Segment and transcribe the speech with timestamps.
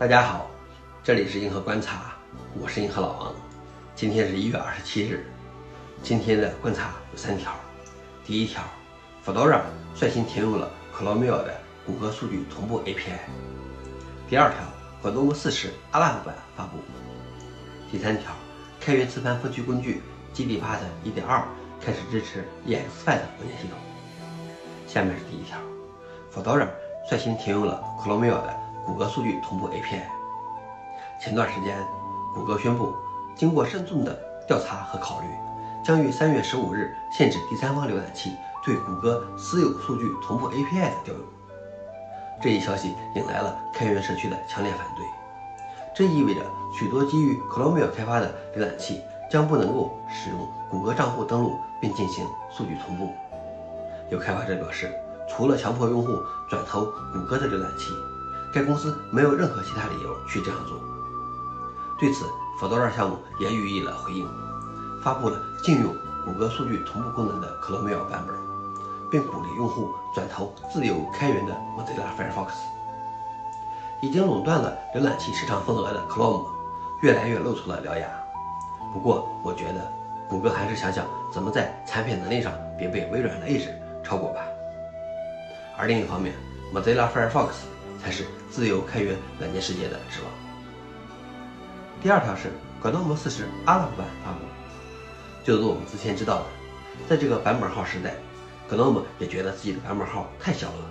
[0.00, 0.46] 大家好，
[1.04, 2.14] 这里是银河观察，
[2.58, 3.34] 我是银河老王。
[3.94, 5.26] 今天是一月二十七日，
[6.02, 7.52] 今天的观察有三条。
[8.24, 8.62] 第一条
[9.22, 9.60] ，Fedora
[9.94, 13.18] 率先停用了 Chromio 的谷歌数据同步 API。
[14.26, 16.78] 第二条，GNOME 40 ALAP 版发布。
[17.92, 18.32] 第三条，
[18.80, 20.00] 开源磁盘分区工具
[20.34, 21.42] GDPad 1.2
[21.78, 23.78] 开始支持 EXFAT 文件系统。
[24.86, 25.58] 下面是第一条
[26.34, 26.68] ，Fedora
[27.10, 30.02] 率先停用了 Chromio 的谷歌数据同步 API。
[31.20, 31.78] 前段时间，
[32.34, 32.92] 谷歌宣布，
[33.36, 34.12] 经过慎重的
[34.48, 35.28] 调查和考虑，
[35.84, 41.22] 将于三月十五日限制第三方浏览器对谷歌私有数据同步 API 的调用。
[42.42, 45.06] 这一消息引来了开源社区的强烈反对。
[45.94, 46.40] 这意味着
[46.76, 53.14] 许多基于 Chromio 开发的浏览器将不能够使用谷歌账户登录并进行数据同步。
[54.10, 54.92] 有开发者表示，
[55.28, 56.08] 除了强迫用户
[56.48, 57.92] 转投谷歌的浏览器，
[58.52, 60.78] 该公司没有任何其他理由去这样做。
[61.98, 62.24] 对此
[62.60, 64.28] ，Fedora 项目也予以了回应，
[65.02, 68.34] 发布了禁用谷歌数据同步功能的 Chromio 版本，
[69.10, 72.48] 并鼓励用户转投自有开源的 Mozilla Firefox。
[74.02, 76.46] 已经垄断了浏览器市场份额的 Chrome，
[77.02, 78.08] 越来越露出了獠牙。
[78.92, 79.92] 不过，我觉得
[80.28, 83.68] 谷歌还是想想怎么在产品能力上别被微软的 Edge
[84.02, 84.40] 超过吧。
[85.76, 86.34] 而另一方面
[86.74, 87.50] ，Mozilla Firefox
[88.02, 90.32] 才是自由开源软件世界的指望。
[92.02, 92.50] 第二条是
[92.82, 94.38] GNOME 40 ALAP 版发布。
[95.44, 96.44] 就如我们之前知道的，
[97.08, 98.14] 在这个版本号时代
[98.70, 100.90] ，GNOME 也觉得自己的版本号太小了，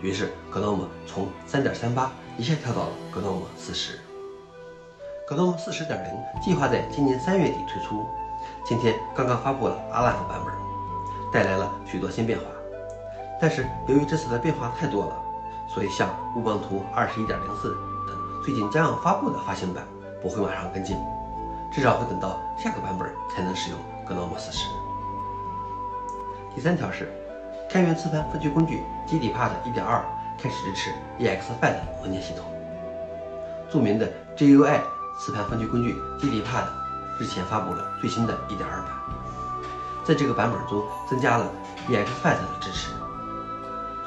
[0.00, 3.96] 于是 GNOME 从3.38一下跳到了 GNOME 40。
[5.28, 8.06] GNOME 40.0计划在今年三月底推出，
[8.66, 10.54] 今天刚刚发布了 ALAP 版本，
[11.32, 12.44] 带来了许多新变化。
[13.40, 15.16] 但是由于这次的变化太多了，
[15.74, 17.26] 所以像乌邦图21.04
[18.06, 19.84] 等最近将要发布的发行版。
[20.22, 20.96] 不会马上跟进，
[21.70, 24.64] 至少会等到下个版本才能使用 GNOME 40。
[26.54, 27.12] 第三条是，
[27.68, 30.00] 开源磁盘分区工具 GDPad 1.2
[30.38, 32.42] 开始支持 EXFAT 文件系统。
[33.70, 34.80] 著名的 GUI
[35.20, 36.64] 磁盘分区工具 GDPad
[37.20, 38.86] 日前发布了最新的1.2版，
[40.04, 41.46] 在这个版本中增加了
[41.86, 42.92] EXFAT 的支持。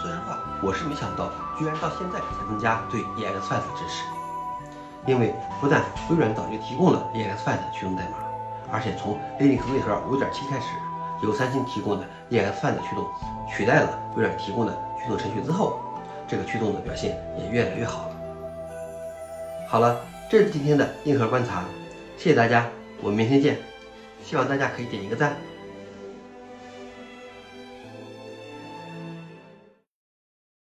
[0.00, 1.28] 说实话，我是没想到，
[1.58, 4.04] 居然到现在才增加对 EX5 的支持。
[5.06, 8.16] 因为不但微软早就提供了 EX5 的驱动代码，
[8.72, 10.66] 而且从 Linux 内核5.7开始，
[11.22, 13.06] 由三星提供的 EX5 的驱动
[13.48, 15.80] 取代了微软提供的驱动程序之后，
[16.26, 18.16] 这个驱动的表现也越来越好了。
[19.68, 21.64] 好了，这是今天的硬核观察，
[22.16, 22.66] 谢谢大家，
[23.00, 23.58] 我们明天见。
[24.24, 25.36] 希望大家可以点一个赞。